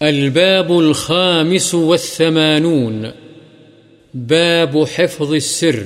[0.00, 3.04] الباب الخامس والثمانون.
[4.14, 5.82] باب حفظ السر.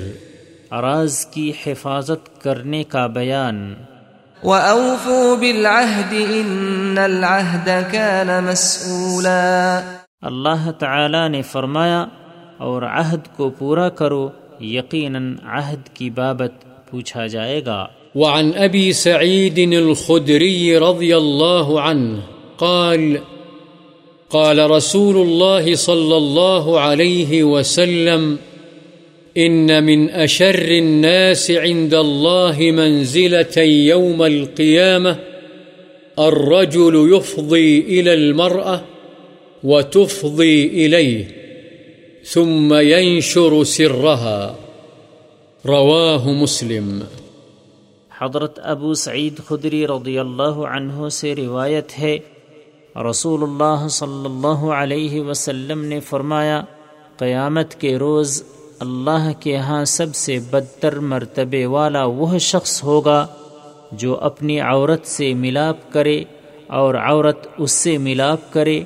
[0.73, 3.75] راز کی حفاظت کرنے کا بیان.
[4.43, 9.81] وَأَوْفُوا بِالْعَهْدِ إِنَّ الْعَهْدَ كَانَ مَسْئُولًا.
[10.23, 12.07] اللہ تعالی نے فرمایا
[12.59, 14.29] اور عہد کو پورا کرو
[14.61, 16.53] یقیناً عہد کی بابت
[16.91, 17.87] پوچھا جائے گا.
[18.15, 22.19] وعن أبي سعيد الخدري رضي الله عنه
[22.57, 23.17] قال
[24.31, 28.37] قال رسول الله صلى الله عليه وسلم
[29.37, 33.61] إن من أشر الناس عند الله منزلة
[33.93, 35.15] يوم القيامة
[36.19, 38.77] الرجل يفضي إلى المرأة
[39.65, 41.25] وتفضي إليه
[42.25, 44.57] ثم ينشر سرها۔
[45.67, 47.01] رواه مسلم۔
[48.19, 52.19] حضرت ابو سعید خدری رضی اللہ عنہ سے روایت ہے
[52.97, 56.63] رسول اللہ صلی اللہ علیہ وسلم نے فرمایا،
[57.17, 58.43] قیامت کے روز
[58.81, 63.27] اللہ کے ہاں سب سے بدتر مرتبے والا وہ شخص ہوگا
[63.93, 66.25] جو اپنی عورت سے ملاپ کرے
[66.67, 68.83] اور عورت اس سے ملاپ کرے،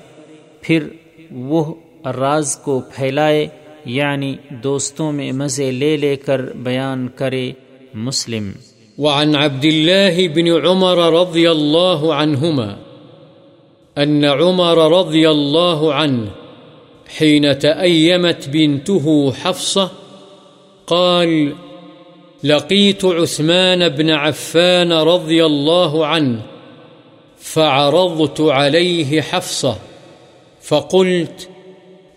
[0.60, 0.88] پھر
[1.30, 3.46] وہ راز کو پھیلائے
[3.84, 7.52] یعنی دوستوں میں مزے لے لے کر بیان کرے۔
[7.94, 8.50] مسلم۔
[8.98, 12.83] وعن عبد الله بن عمر رضي الله عنهما
[13.98, 16.30] أن عمر رضي الله عنه
[17.18, 19.90] حين تأيمت بنته حفصة
[20.86, 21.54] قال،
[22.44, 26.42] لقيت عثمان بن عفان رضي الله عنه،
[27.38, 29.76] فعرضت عليه حفصة،
[30.62, 31.48] فقلت،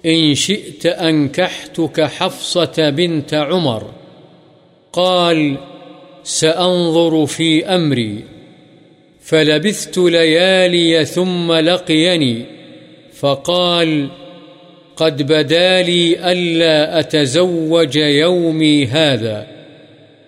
[0.05, 3.83] إن شئت أنكحتك حفصة بنت عمر.
[4.93, 5.57] قال،
[6.23, 8.36] سأنظر في أمري.
[9.27, 12.45] فلبثت ليالي ثم لقيني
[13.13, 14.07] فقال،
[14.95, 19.47] قد بدا لي ألا أتزوج يومي هذا.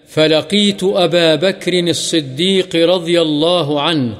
[0.08, 4.17] فلقيت أبا بكر الصديق رضي الله عنه،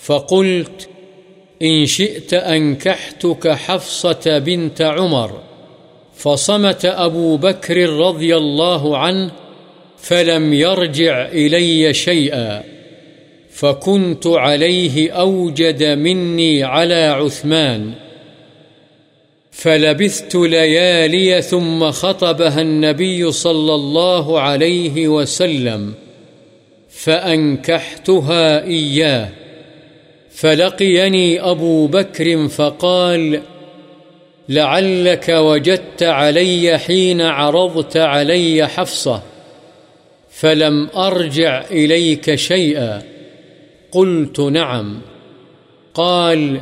[0.00, 0.88] فقلت،
[1.62, 5.40] إن شئت أنكحتك حفصة بنت عمر.
[6.16, 9.30] فصمت أبو بكر رضي الله عنه،
[9.98, 12.75] فلم يرجع إلي شيئا.
[13.56, 17.92] فكنت عليه أوجد مني على عثمان
[19.50, 25.94] فلبثت ليالي ثم خطبها النبي صلى الله عليه وسلم
[26.90, 29.28] فأنكحتها إياه
[30.30, 33.42] فلقيني أبو بكر فقال
[34.48, 39.22] لعلك وجدت علي حين عرضت علي حفصة
[40.30, 43.15] فلم أرجع إليك شيئا
[43.96, 45.00] قلت نعم.
[45.94, 46.60] قال،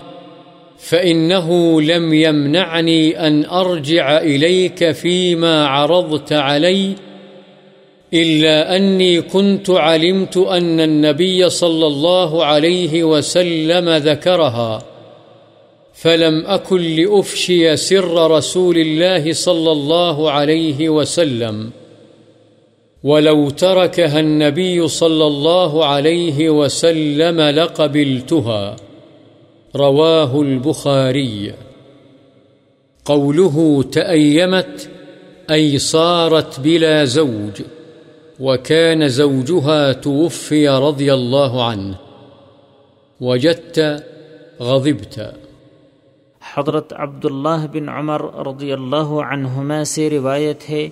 [0.78, 6.92] فإنه لم يمنعني أن أرجع إليك فيما عرضت علي،
[8.14, 14.82] إلا أني كنت علمت أن النبي صلى الله عليه وسلم ذكرها،
[15.94, 21.70] فلم أكن لأفشي سر رسول الله صلى الله عليه وسلم.
[23.04, 28.76] ولو تركها النبي صلى الله عليه وسلم لقبلتها.
[29.74, 31.48] رواه البخاري.
[33.04, 34.88] قوله تأيمت،
[35.50, 37.62] أي صارت بلا زوج،
[38.40, 41.92] وكان زوجها توفي رضي الله عنه.
[43.20, 43.80] وجدت،
[44.60, 45.20] غضبت.
[46.54, 50.88] حضرت عبداللہ بن عمر رضی اللہ عنہما سے روایت ہے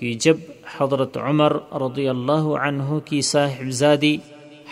[0.00, 0.36] کہ جب
[0.78, 4.16] حضرت عمر رضی اللہ عنہ کی صاحبزادی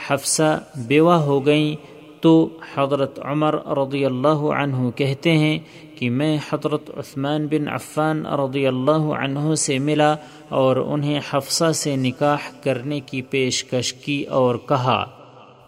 [0.09, 1.77] حفصہ بیوہ ہو گئیں
[2.21, 5.59] تو حضرت عمر رضی اللہ عنہ کہتے ہیں
[5.99, 10.15] کہ میں حضرت عثمان بن عفان رضی اللہ عنہ سے ملا
[10.49, 15.05] اور انہیں حفصہ سے نکاح کرنے کی پیشکش کی اور کہا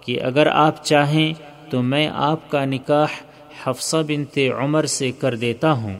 [0.00, 1.32] کہ اگر آپ چاہیں
[1.70, 3.06] تو میں آپ کا نکاح
[3.64, 5.96] حفصہ بنت عمر سے کر دیتا ہوں۔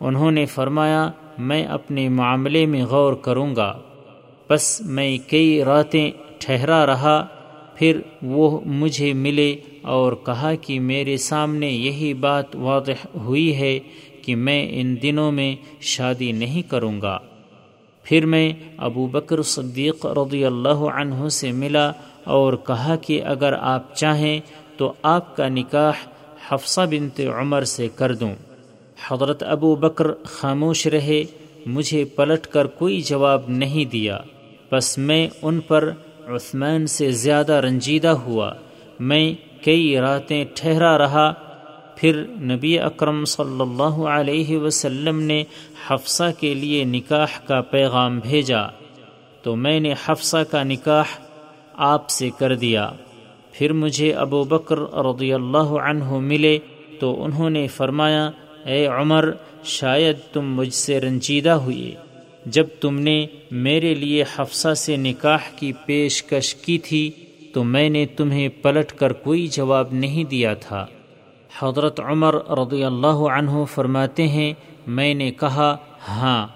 [0.00, 3.78] انہوں نے فرمایا میں اپنے معاملے میں غور کروں گا۔
[4.50, 7.26] بس میں کئی راتیں ٹھہرا رہا،
[7.74, 13.78] پھر وہ مجھے ملے اور کہا کہ میرے سامنے یہی بات واضح ہوئی ہے
[14.22, 17.18] کہ میں ان دنوں میں شادی نہیں کروں گا۔
[18.02, 21.92] پھر میں ابو بکر صدیق رضی اللہ عنہ سے ملا
[22.24, 24.40] اور کہا کہ اگر آپ چاہیں
[24.76, 25.92] تو آپ کا نکاح
[26.48, 28.34] حفصہ بنت عمر سے کر دوں۔
[29.06, 31.24] حضرت ابو بکر خاموش رہے،
[31.66, 34.18] مجھے پلٹ کر کوئی جواب نہیں دیا۔
[34.72, 35.90] بس میں ان پر
[36.26, 38.52] عثمان سے زیادہ رنجیدہ ہوا۔
[39.00, 39.34] میں
[39.64, 41.32] کئی راتیں ٹھہرا رہا۔
[41.96, 45.44] پھر نبی اکرم صلی اللہ علیہ وسلم نے
[45.88, 48.62] حفصہ کے لیے نکاح کا پیغام بھیجا۔
[49.42, 51.04] تو میں نے حفصہ کا نکاح
[51.74, 52.90] آپ سے کر دیا۔
[53.52, 56.58] پھر مجھے ابو بکر رضی اللہ عنہ ملے۔
[57.00, 58.30] تو انہوں نے فرمایا
[58.64, 59.30] اے عمر،
[59.64, 61.94] شاید تم مجھ سے رنجیدہ ہوئے۔
[62.46, 67.10] جب تم نے میرے لیے حفصہ سے نکاح کی پیشکش کی تھی،
[67.52, 70.86] تو میں نے تمہیں پلٹ کر کوئی جواب نہیں دیا تھا۔
[71.58, 74.52] حضرت عمر رضی اللہ عنہ فرماتے ہیں،
[74.86, 75.76] میں نے کہا
[76.08, 76.46] ہاں۔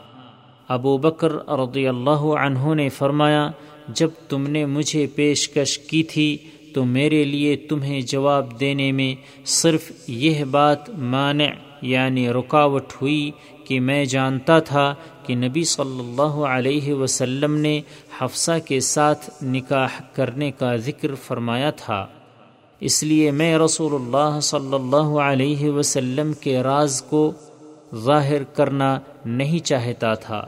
[0.68, 3.50] ابو بکر رضی اللہ عنہ نے فرمایا،
[3.88, 6.38] جب تم نے مجھے پیشکش کی تھی،
[6.74, 9.14] تو میرے لیے تمہیں جواب دینے میں
[9.44, 13.30] صرف یہ بات مانع۔ یعنی رکاوٹ ہوئی
[13.64, 14.94] کہ میں جانتا تھا
[15.26, 17.80] کہ نبی صلی اللہ علیہ وسلم نے
[18.18, 22.06] حفصہ کے ساتھ نکاح کرنے کا ذکر فرمایا تھا۔
[22.80, 27.32] اس لیے میں رسول اللہ صلی اللہ علیہ وسلم کے راز کو
[27.94, 30.46] ظاہر کرنا نہیں چاہتا تھا۔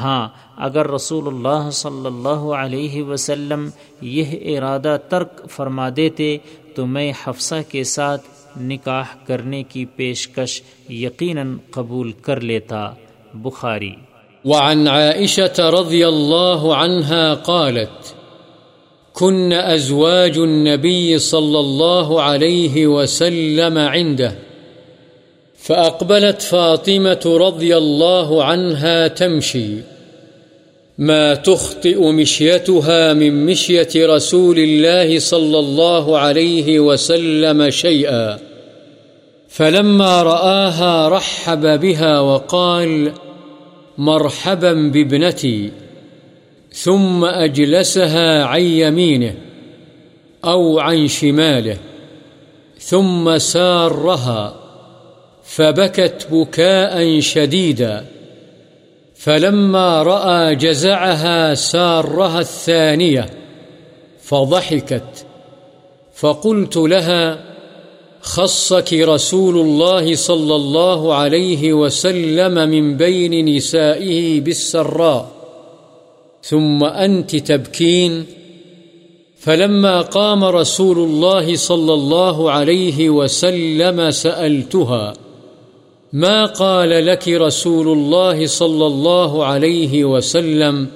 [0.00, 3.68] ہاں اگر رسول اللہ صلی اللہ علیہ وسلم
[4.00, 6.38] یہ ارادہ ترک فرما دیتے
[6.74, 8.28] تو میں حفصہ کے ساتھ
[8.60, 12.90] نکاح کرنے کی پیشکش یقیناً قبول کر لیتا،
[13.34, 13.92] بخاری۔
[14.44, 18.14] وعن عائشة رضي الله عنها قالت
[19.12, 24.30] كن أزواج النبي صلى الله عليه وسلم عنده،
[25.66, 29.93] فأقبلت فاطمة رضي الله عنها تمشي
[30.98, 38.38] ما تخطئ مشيتها من مشية رسول الله صلى الله عليه وسلم شيئا.
[39.48, 43.12] فلما رآها رحب بها وقال،
[43.98, 45.70] مرحبا بابنتي،
[46.72, 49.34] ثم أجلسها عن يمينه
[50.44, 51.76] أو عن شماله،
[52.78, 54.54] ثم سارها،
[55.44, 58.13] فبكت بكاء شديدا.
[59.24, 63.30] فلما رأى جزعها سارها الثانية
[64.22, 65.26] فضحكت.
[66.14, 67.44] فقلت لها،
[68.20, 75.30] خصك رسول الله صلى الله عليه وسلم من بين نسائه بالسراء،
[76.42, 78.26] ثم أنت تبكين؟
[79.38, 85.12] فلما قام رسول الله صلى الله عليه وسلم سألتها
[86.14, 90.86] ما قال لك رسول الله صلى الله عليه وسلم؟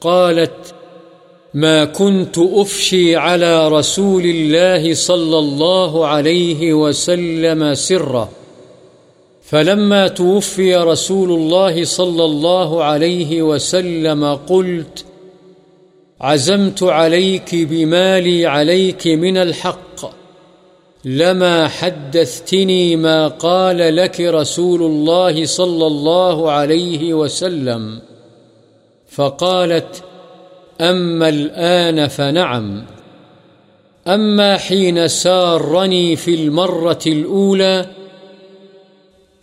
[0.00, 0.74] قالت،
[1.54, 8.28] ما كنت أفشي على رسول الله صلى الله عليه وسلم سرا.
[9.42, 15.04] فلما توفي رسول الله صلى الله عليه وسلم قلت،
[16.20, 19.83] عزمت عليك بمالي عليك من الحق.
[21.04, 28.00] لما حدثتني ما قال لك رسول الله صلى الله عليه وسلم
[29.08, 30.02] فقالت،
[30.80, 32.84] أما الآن فنعم.
[34.08, 37.86] أما حين سارني في المرة الأولى،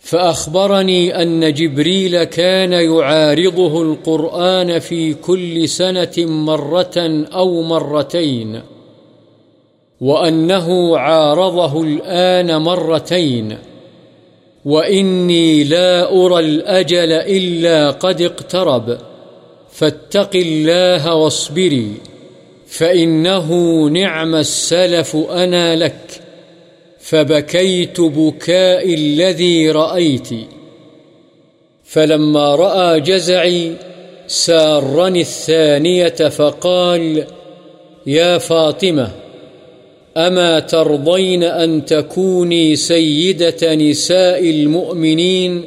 [0.00, 8.62] فأخبرني أن جبريل كان يعارضه القرآن في كل سنة مرة أو مرتين.
[10.02, 13.58] وأنه عارضه الآن مرتين
[14.64, 18.98] وإني لا أرى الأجل إلا قد اقترب
[19.72, 21.92] فاتق الله واصبري
[22.66, 23.48] فإنه
[23.88, 26.20] نعم السلف أنا لك
[27.00, 30.28] فبكيت بكاء الذي رأيت
[31.84, 33.72] فلما رأى جزعي
[34.26, 37.26] سارني الثانية فقال
[38.06, 39.22] يا فاطمة
[40.16, 45.64] أما ترضين أن تكوني سيدة نساء المؤمنين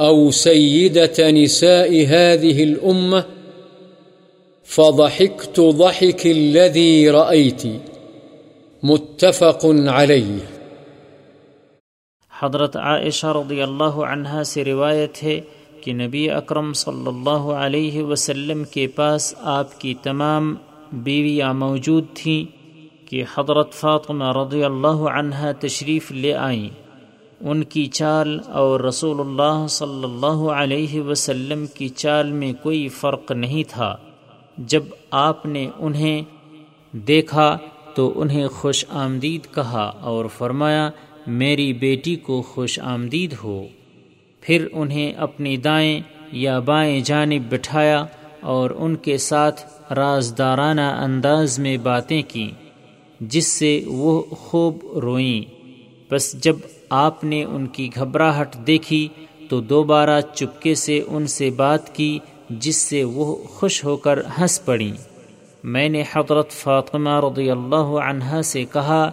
[0.00, 3.24] أو سيدة نساء هذه الأمة
[4.64, 7.66] فضحكت ضحك الذي رأيت
[8.82, 10.38] متفق عليه
[12.32, 15.40] حضرت عائشہ رضی اللہ عنہا سے روایت ہے
[15.82, 20.54] کہ نبی اکرم صلی اللہ علیہ وسلم کے پاس آپ کی تمام
[21.04, 22.57] بیویاں موجود تھیں
[23.08, 26.68] کہ حضرت فاطمہ رضی اللہ عنہ تشریف لے آئیں۔
[27.40, 33.32] ان کی چال اور رسول اللہ صلی اللہ علیہ وسلم کی چال میں کوئی فرق
[33.32, 33.96] نہیں تھا۔
[34.58, 36.22] جب آپ نے انہیں
[36.92, 37.58] دیکھا
[37.94, 40.90] تو انہیں خوش آمدید کہا اور فرمایا،
[41.26, 43.64] میری بیٹی کو خوش آمدید ہو۔
[44.40, 46.00] پھر انہیں اپنی دائیں
[46.32, 48.04] یا بائیں جانب بٹھایا
[48.40, 52.67] اور ان کے ساتھ رازدارانہ انداز میں باتیں کیں۔
[53.20, 55.58] جس سے وہ خوب روئیں۔
[56.10, 56.56] بس جب
[56.90, 59.08] آپ نے ان کی گھبراہٹ دیکھی
[59.48, 62.18] تو دوبارہ چپکے سے ان سے بات کی
[62.50, 64.92] جس سے وہ خوش ہو کر ہنس پڑیں۔
[65.64, 69.10] میں نے حضرت فاطمہ رضی اللہ عنہ سے کہا،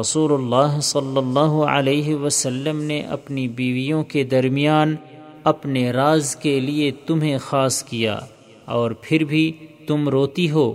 [0.00, 4.96] رسول اللہ صلی اللہ علیہ وسلم نے اپنی بیویوں کے درمیان
[5.44, 8.18] اپنے راز کے لیے تمہیں خاص کیا
[8.64, 9.52] اور پھر بھی
[9.86, 10.74] تم روتی ہو۔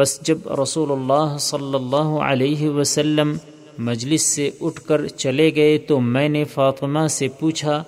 [0.00, 3.36] بس جب رسول اللہ صلی اللہ علیہ وسلم
[3.78, 7.82] مجلس سے اٹھ کر چلے گئے تو میں نے فاطمہ سے پوچھا،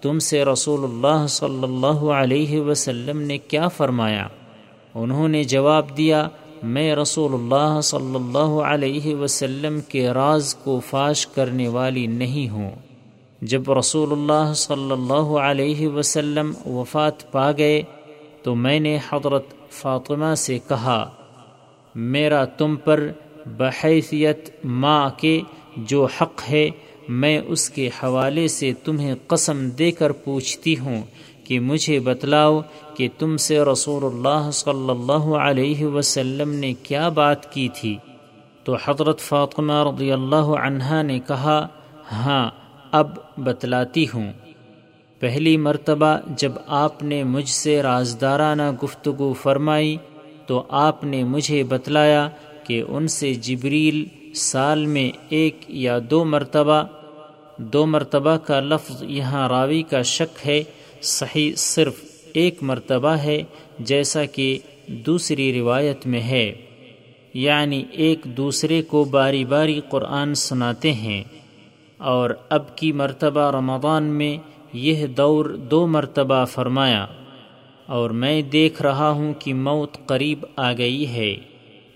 [0.00, 4.26] تم سے رسول اللہ صلی اللہ علیہ وسلم نے کیا فرمایا؟
[4.94, 6.28] انہوں نے جواب دیا،
[6.62, 12.70] میں رسول اللہ صلی اللہ علیہ وسلم کے راز کو فاش کرنے والی نہیں ہوں۔
[13.42, 17.82] جب رسول اللہ صلی اللہ علیہ وسلم وفات پا گئے
[18.42, 21.10] تو میں نے حضرت فاطمہ سے کہا
[21.94, 23.12] میرا تم پر
[23.46, 25.40] بحیثیت ماں کے
[25.76, 26.70] جو حق ہے،
[27.08, 31.02] میں اس کے حوالے سے تمہیں قسم دے کر پوچھتی ہوں
[31.44, 32.60] کہ مجھے بتلاؤ
[32.96, 37.96] کہ تم سے رسول اللہ صلی اللہ علیہ وسلم نے کیا بات کی تھی۔
[38.64, 41.66] تو حضرت فاطمہ رضی اللہ عنہ نے کہا
[42.12, 42.50] ہاں
[42.92, 43.08] اب
[43.38, 44.32] بتلاتی ہوں۔
[45.18, 49.96] پہلی مرتبہ جب آپ نے مجھ سے رازدارانہ گفتگو فرمائی
[50.46, 52.28] تو آپ نے مجھے بتلایا
[52.64, 56.84] کہ ان سے جبریل سال میں ایک یا دو مرتبہ
[57.56, 60.62] دو مرتبہ کا لفظ یہاں راوی کا شک ہے،
[61.02, 61.94] صحیح صرف
[62.34, 63.42] ایک مرتبہ ہے
[63.78, 64.58] جیسا کہ
[64.88, 66.54] دوسری روایت میں ہے۔
[67.34, 71.24] یعنی ایک دوسرے کو باری باری قرآن سناتے ہیں۔
[71.98, 74.36] اور اب کی مرتبہ رمضان میں
[74.72, 77.06] یہ دور دو مرتبہ فرمایا۔
[77.86, 81.36] اور میں دیکھ رہا ہوں کہ موت قریب آ گئی ہے۔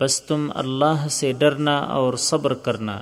[0.01, 3.01] بس تم اللہ سے ڈرنا اور صبر کرنا،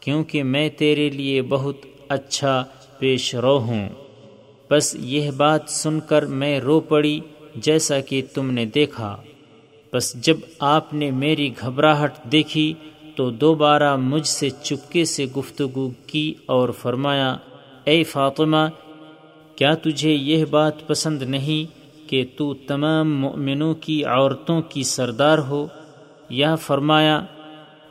[0.00, 1.76] کیونکہ میں تیرے لیے بہت
[2.08, 2.64] اچھا
[2.98, 3.88] پیش رو ہوں۔
[4.70, 7.20] بس یہ بات سن کر میں رو پڑی
[7.54, 9.16] جیسا کہ تم نے دیکھا۔
[9.92, 12.74] بس جب آپ نے میری گھبراہٹ دیکھی
[13.16, 17.36] تو دوبارہ مجھ سے چپکے سے گفتگو کی اور فرمایا،
[17.84, 18.66] اے فاطمہ،
[19.56, 25.66] کیا تجھے یہ بات پسند نہیں کہ تو تمام مؤمنوں کی عورتوں کی سردار ہو۔
[26.30, 27.22] یا فرمایا،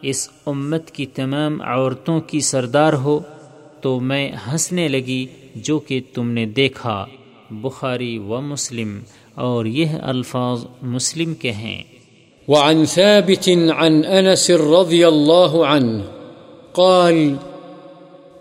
[0.02, 3.20] اس امت کی تمام عورتوں کی سردار ہو
[3.82, 7.06] تو میں ہنسنے لگی جو کہ تم نے دیکھا۔
[7.52, 9.00] بخاری و مسلم،
[9.36, 11.84] اور یہ الفاظ مسلم کے ہیں۔
[12.48, 16.02] وعن ثابت عن انس رضی اللہ عنہ
[16.72, 17.34] قال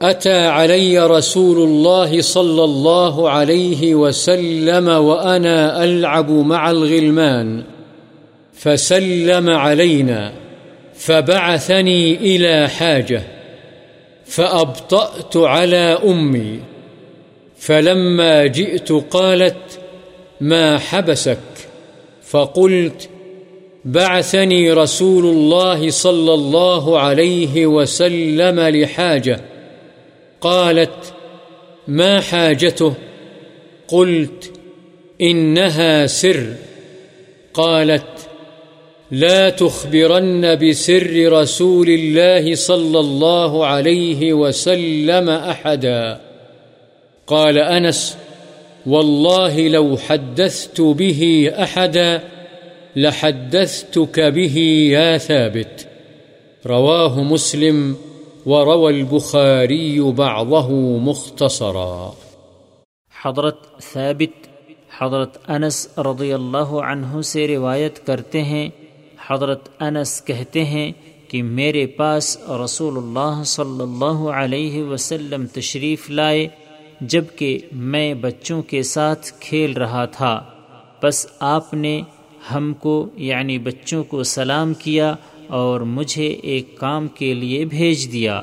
[0.03, 7.65] أتى علي رسول الله صلى الله عليه وسلم وأنا ألعب مع الغلمان،
[8.53, 10.33] فسلم علينا،
[10.95, 13.23] فبعثني إلى حاجة،
[14.25, 16.61] فأبطأت على أمي،
[17.59, 19.81] فلما جئت قالت
[20.41, 21.39] ما حبسك؟
[22.23, 23.09] فقلت
[23.85, 29.52] بعثني رسول الله صلى الله عليه وسلم لحاجة.
[30.43, 31.15] قالت،
[31.89, 32.95] ما حاجته؟
[33.89, 34.53] قلت،
[35.21, 36.47] إنها سر.
[37.55, 38.29] قالت،
[39.11, 46.21] لا تخبرن بسر رسول الله صلى الله عليه وسلم أحدا.
[47.27, 48.17] قال أنس،
[48.87, 52.23] والله لو حدثت به أحدا
[52.97, 54.59] لحدثتك به
[54.93, 55.87] يا ثابت.
[56.67, 57.97] رواه مسلم
[58.47, 60.71] وروى البخاري بعضه
[61.01, 62.11] مختصرا.
[63.25, 64.49] حضرت ثابت،
[64.99, 68.69] حضرت انس رضی اللہ عنہ سے روایت کرتے ہیں،
[69.27, 70.93] حضرت انس کہتے ہیں
[71.29, 76.49] کہ میرے پاس رسول اللہ صلی اللہ علیہ وسلم تشریف لائے
[77.01, 80.45] جبکہ میں بچوں کے ساتھ کھیل رہا تھا۔
[81.03, 82.03] بس آپ نے
[82.55, 85.15] ہم کو یعنی بچوں کو سلام کیا
[85.53, 88.43] اور مجھے ایک کام کے لیے بھیج دیا،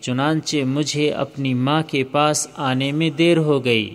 [0.00, 3.94] چنانچہ مجھے اپنی ماں کے پاس آنے میں دیر ہو گئی۔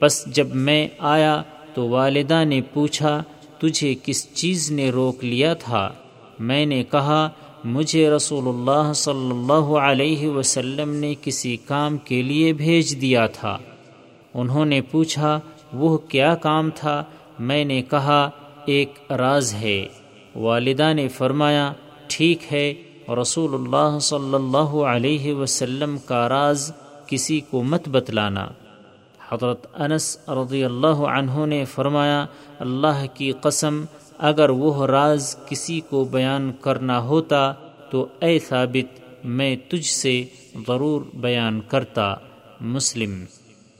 [0.00, 1.42] بس جب میں آیا
[1.74, 3.22] تو والدہ نے پوچھا،
[3.58, 5.90] تجھے کس چیز نے روک لیا تھا؟
[6.38, 7.28] میں نے کہا،
[7.64, 13.58] مجھے رسول اللہ صلی اللہ علیہ وسلم نے کسی کام کے لیے بھیج دیا تھا۔
[14.34, 15.40] انہوں نے پوچھا،
[15.72, 17.04] وہ کیا کام تھا؟
[17.38, 18.30] میں نے کہا،
[18.66, 19.86] ایک راز ہے۔
[20.34, 21.72] والدہ نے فرمایا
[22.12, 22.74] ٹھیک ہے،
[23.22, 26.72] رسول اللہ صلی اللہ علیہ وسلم کا راز
[27.06, 28.46] کسی کو مت بتلانا۔
[29.32, 32.26] حضرت انس رضی اللہ عنہ نے فرمایا،
[32.58, 33.84] اللہ کی قسم،
[34.18, 37.52] اگر وہ راز کسی کو بیان کرنا ہوتا
[37.90, 40.24] تو اے ثابت، میں تجھ سے
[40.66, 42.14] ضرور بیان کرتا۔
[42.60, 43.24] مسلم